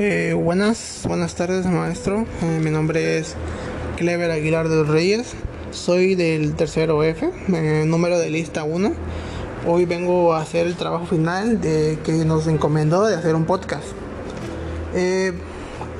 [0.00, 2.26] Eh, buenas, buenas tardes maestro.
[2.42, 3.36] Eh, mi nombre es
[3.96, 5.34] Clever Aguilar de los Reyes.
[5.70, 8.92] Soy del tercero F, eh, número de lista 1.
[9.68, 13.84] Hoy vengo a hacer el trabajo final de que nos encomendó de hacer un podcast.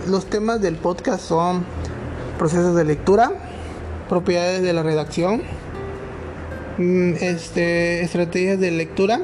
[0.08, 1.64] los temas del podcast son
[2.36, 3.30] procesos de lectura,
[4.08, 5.42] propiedades de la redacción,
[6.78, 9.20] mm, este, estrategias de lectura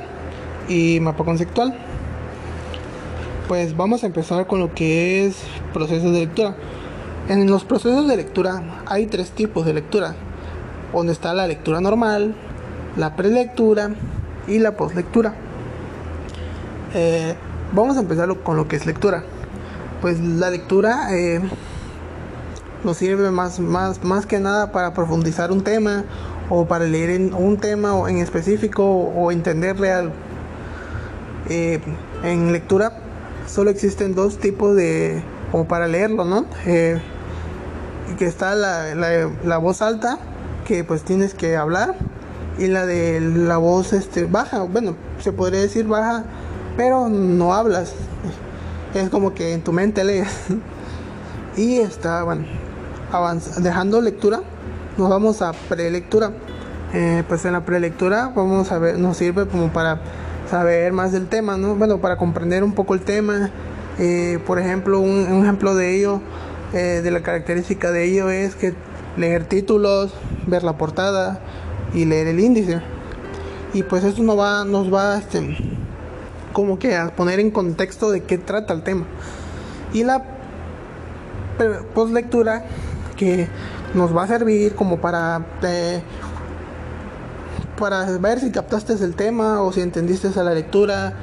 [0.68, 1.89] y mapa conceptual.
[3.50, 5.34] Pues vamos a empezar con lo que es
[5.72, 6.54] procesos de lectura.
[7.28, 10.14] En los procesos de lectura hay tres tipos de lectura,
[10.94, 12.36] donde está la lectura normal,
[12.96, 13.90] la prelectura
[14.46, 15.34] y la postlectura.
[16.94, 17.34] Eh,
[17.72, 19.24] vamos a empezar con lo que es lectura.
[20.00, 21.40] Pues la lectura eh,
[22.84, 26.04] nos sirve más, más, más que nada para profundizar un tema
[26.50, 30.12] o para leer un tema en específico o entenderle algo.
[31.48, 31.80] Eh,
[32.22, 33.09] en lectura
[33.50, 36.46] solo existen dos tipos de, como para leerlo, ¿no?
[36.66, 37.00] Eh,
[38.18, 40.18] que está la, la, voz alta,
[40.66, 41.94] que pues tienes que hablar,
[42.58, 46.24] y la de la voz este, baja, bueno, se podría decir baja,
[46.76, 47.94] pero no hablas.
[48.94, 50.28] Es como que en tu mente lees.
[51.56, 52.44] y está, bueno,
[53.58, 54.40] dejando lectura,
[54.96, 56.32] nos vamos a prelectura.
[56.92, 60.00] Eh, pues en la prelectura vamos a ver, nos sirve como para
[60.50, 61.76] saber más del tema, ¿no?
[61.76, 63.50] Bueno, para comprender un poco el tema.
[63.98, 66.20] Eh, por ejemplo, un, ejemplo de ello,
[66.72, 68.74] eh, de la característica de ello es que
[69.16, 70.12] leer títulos,
[70.46, 71.40] ver la portada
[71.94, 72.82] y leer el índice.
[73.72, 75.56] Y pues eso nos va, nos va este,
[76.52, 79.06] como que a poner en contexto de qué trata el tema.
[79.92, 80.24] Y la
[81.94, 82.64] postlectura
[83.16, 83.48] que
[83.94, 86.00] nos va a servir como para eh,
[87.80, 91.14] para ver si captaste el tema o si entendiste a la lectura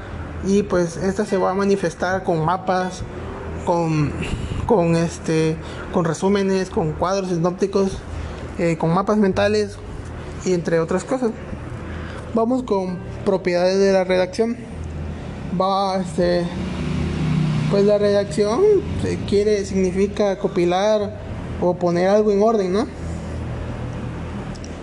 [0.46, 3.04] y pues esta se va a manifestar con mapas,
[3.66, 4.12] con,
[4.66, 5.56] con, este,
[5.94, 7.92] con resúmenes, con cuadros sinópticos,
[8.58, 9.78] eh, con mapas mentales
[10.46, 11.32] y entre otras cosas.
[12.34, 14.58] Vamos con propiedades de la redacción.
[15.60, 16.46] Va, este,
[17.70, 18.62] pues la redacción
[19.30, 21.20] quiere, significa copilar
[21.62, 23.07] o poner algo en orden, ¿no?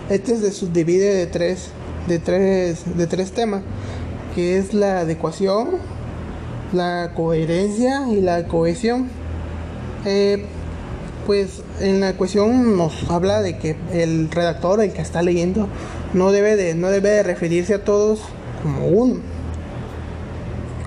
[0.09, 1.69] Este se subdivide de tres,
[2.07, 3.63] de tres, de tres temas,
[4.35, 5.69] que es la adecuación,
[6.73, 9.09] la coherencia y la cohesión.
[10.05, 10.45] Eh,
[11.25, 15.67] pues en la cohesión nos habla de que el redactor, el que está leyendo,
[16.13, 18.19] no debe de, no debe de referirse a todos
[18.61, 19.21] como uno.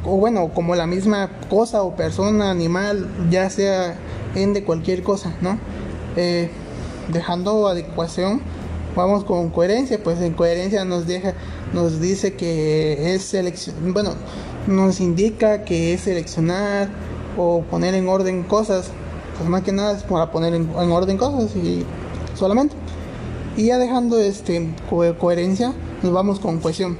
[0.04, 3.96] O bueno, como la misma cosa o persona, animal, ya sea
[4.36, 5.58] en de cualquier cosa, ¿no?
[6.16, 6.50] Eh,
[7.12, 8.42] dejando adecuación
[8.98, 11.32] vamos con coherencia, pues en coherencia nos deja,
[11.72, 14.10] nos dice que es selección, bueno,
[14.66, 16.88] nos indica que es seleccionar
[17.36, 18.90] o poner en orden cosas,
[19.36, 21.84] pues más que nada es para poner en, orden cosas y
[22.34, 22.74] solamente.
[23.56, 25.72] Y ya dejando este coherencia,
[26.02, 26.98] nos vamos con cohesión.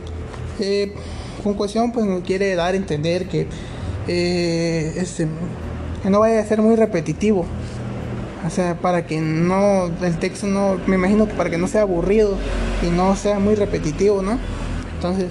[0.60, 0.94] Eh,
[1.42, 3.46] con cohesión pues nos quiere dar a entender que
[4.08, 5.28] eh, este,
[6.02, 7.44] que no vaya a ser muy repetitivo
[8.46, 11.82] o sea, para que no, el texto no, me imagino que para que no sea
[11.82, 12.36] aburrido
[12.86, 14.38] y no sea muy repetitivo, ¿no?
[14.94, 15.30] Entonces,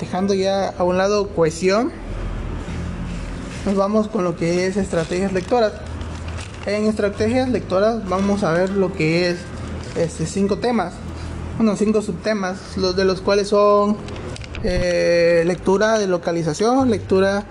[0.00, 1.92] dejando ya a un lado cohesión,
[3.64, 5.72] nos vamos con lo que es estrategias lectoras.
[6.66, 9.38] En estrategias lectoras vamos a ver lo que es
[9.96, 10.94] este, cinco temas,
[11.56, 13.96] bueno, cinco subtemas, los de los cuales son
[14.62, 17.44] eh, lectura de localización, lectura,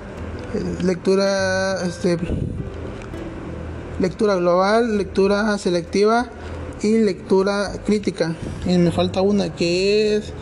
[0.54, 2.18] eh, lectura, este,
[4.00, 6.28] lectura global, lectura selectiva
[6.82, 8.36] y lectura crítica.
[8.66, 10.34] Y me falta una que es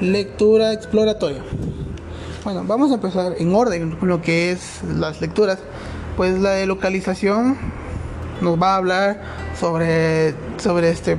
[0.00, 1.42] lectura exploratoria.
[2.44, 5.58] Bueno, vamos a empezar en orden con lo que es las lecturas.
[6.16, 7.56] Pues la de localización
[8.40, 9.22] nos va a hablar
[9.58, 11.18] sobre, sobre este.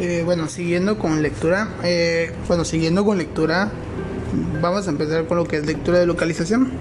[0.00, 3.70] Eh, bueno, siguiendo con lectura, eh, bueno, siguiendo con lectura,
[4.60, 6.72] vamos a empezar con lo que es lectura de localización.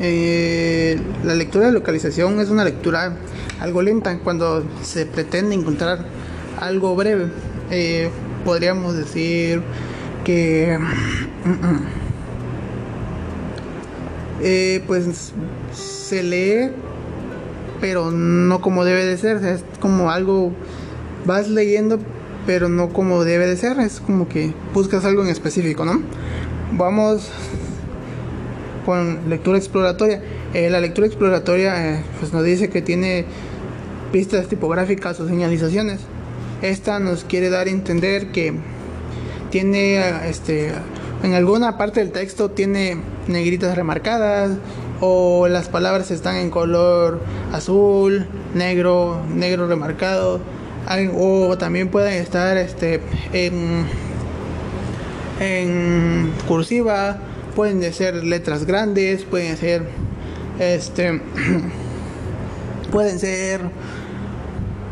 [0.00, 3.16] Eh, la lectura de localización es una lectura
[3.60, 4.18] algo lenta.
[4.18, 6.04] Cuando se pretende encontrar
[6.60, 7.30] algo breve.
[7.70, 8.10] Eh,
[8.44, 9.62] podríamos decir
[10.24, 11.86] que mm, mm,
[14.42, 15.32] eh, pues
[15.72, 16.70] se lee
[17.80, 19.44] pero no como debe de ser.
[19.44, 20.52] Es como algo
[21.26, 21.98] vas leyendo
[22.46, 23.78] pero no como debe de ser.
[23.80, 26.02] Es como que buscas algo en específico no
[26.72, 27.30] vamos
[28.88, 30.22] con lectura exploratoria.
[30.54, 33.26] Eh, la lectura exploratoria eh, pues nos dice que tiene
[34.12, 36.00] pistas tipográficas o señalizaciones.
[36.62, 38.54] Esta nos quiere dar a entender que
[39.50, 40.72] tiene este,
[41.22, 42.96] en alguna parte del texto tiene
[43.26, 44.52] negritas remarcadas
[45.02, 47.20] o las palabras están en color
[47.52, 50.40] azul, negro, negro remarcado
[51.14, 53.02] o también pueden estar este
[53.34, 53.84] en,
[55.40, 57.18] en cursiva,
[57.58, 59.82] pueden ser letras grandes, pueden ser
[60.60, 61.20] este
[62.92, 63.62] pueden ser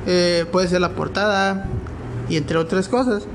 [0.08, 1.68] eh, puede ser la portada
[2.28, 3.28] y entre otras cosas.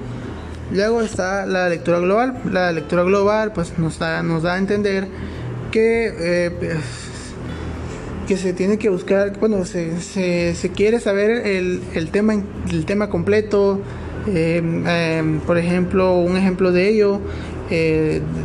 [0.74, 2.42] Luego está la lectura global.
[2.52, 5.08] La lectura global pues nos da, nos da a entender
[5.72, 6.76] que, eh, pues,
[8.28, 12.34] que se tiene que buscar, bueno, se, se, quiere saber el, el, tema,
[12.70, 13.80] el tema completo.
[14.28, 17.22] Em, por ejemplo, un ejemplo de ello,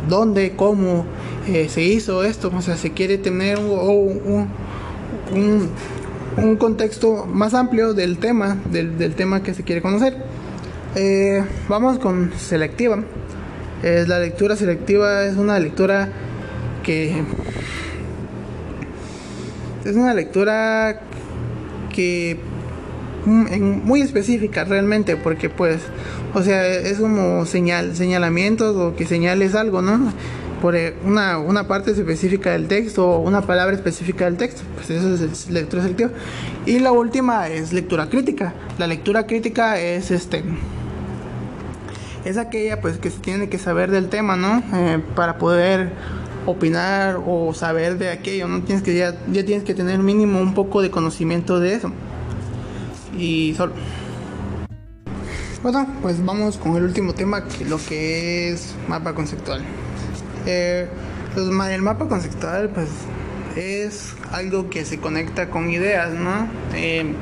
[0.07, 1.05] dónde, cómo
[1.47, 2.51] eh, se hizo esto.
[2.55, 4.47] O sea, se quiere tener un,
[5.31, 5.69] un,
[6.37, 10.15] un contexto más amplio del tema, del, del tema que se quiere conocer.
[10.95, 13.03] Eh, vamos con selectiva.
[13.83, 16.09] La lectura selectiva es una lectura
[16.83, 17.23] que
[19.85, 20.99] es una lectura
[21.93, 22.39] que
[23.27, 25.81] muy específica realmente porque pues
[26.33, 30.13] o sea es como señal señalamientos o que señales algo no
[30.61, 34.89] por eh, una, una parte específica del texto o una palabra específica del texto pues
[34.89, 36.11] eso es lectura selectiva
[36.65, 40.43] y la última es lectura crítica la lectura crítica es este
[42.27, 44.61] es aquella pues que se tiene que saber del tema, ¿no?
[44.73, 45.91] Eh, para poder
[46.45, 48.61] opinar o saber de aquello, ¿no?
[48.61, 51.91] Tienes que ya, ya tienes que tener mínimo un poco de conocimiento de eso.
[53.17, 53.73] Y solo.
[55.63, 59.63] Bueno, pues vamos con el último tema, que lo que es mapa conceptual.
[60.45, 60.87] Eh,
[61.35, 62.89] el mapa conceptual, pues,
[63.55, 66.47] es algo que se conecta con ideas, ¿no?
[66.75, 67.13] Eh,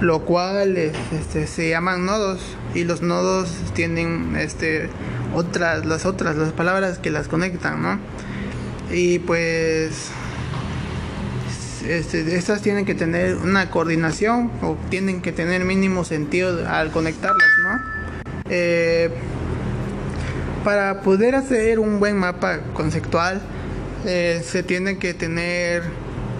[0.00, 2.40] lo cual este, se llaman nodos
[2.74, 4.88] y los nodos tienen este
[5.34, 7.98] otras las otras las palabras que las conectan no
[8.92, 10.10] y pues
[11.82, 17.48] este, estas tienen que tener una coordinación o tienen que tener mínimo sentido al conectarlas
[17.62, 17.80] no
[18.50, 19.10] eh,
[20.64, 23.40] para poder hacer un buen mapa conceptual
[24.06, 25.82] eh, se tiene que tener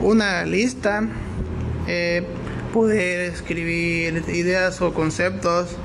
[0.01, 1.03] una lista
[1.87, 2.25] eh,
[2.73, 5.77] poder escribir ideas o conceptos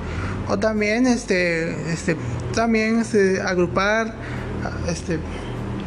[0.49, 2.15] o también este este
[2.53, 4.15] también este, agrupar
[4.87, 5.19] este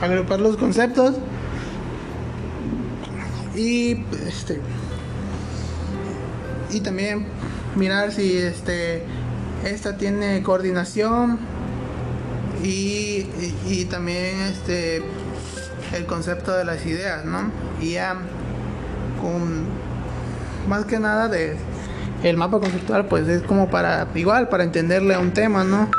[0.01, 1.17] agrupar los conceptos
[3.57, 4.61] y este
[6.71, 7.27] y también
[7.75, 9.03] mirar si este
[9.65, 11.39] esta tiene coordinación
[12.63, 13.27] y,
[13.69, 15.03] y, también este
[15.95, 17.51] el concepto de las ideas no
[17.81, 18.17] y ya
[19.21, 19.67] con
[20.69, 21.57] más que nada de
[22.23, 25.91] el mapa conceptual pues es como para igual para entenderle a un tema no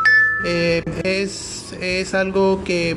[0.46, 2.96] eh, es, es algo que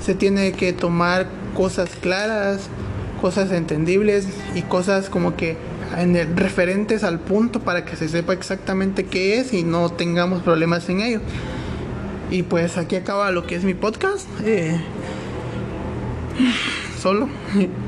[0.00, 2.68] se tiene que tomar cosas claras
[3.20, 5.56] cosas entendibles y cosas como que
[6.34, 11.00] referentes al punto para que se sepa exactamente qué es y no tengamos problemas en
[11.00, 11.20] ello.
[12.30, 14.78] Y pues aquí acaba lo que es mi podcast eh,
[17.00, 17.28] solo